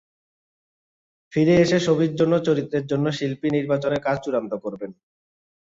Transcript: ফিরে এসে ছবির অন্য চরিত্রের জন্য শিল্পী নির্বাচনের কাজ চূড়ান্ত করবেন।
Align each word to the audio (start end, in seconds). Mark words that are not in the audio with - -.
ফিরে 1.33 1.53
এসে 1.63 1.77
ছবির 1.85 2.11
অন্য 2.15 2.33
চরিত্রের 2.47 2.85
জন্য 2.87 3.05
শিল্পী 3.17 3.47
নির্বাচনের 3.51 4.01
কাজ 4.01 4.17
চূড়ান্ত 4.23 4.51
করবেন। 4.63 4.91